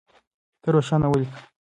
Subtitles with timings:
[0.61, 1.39] ته روښانه وليکه.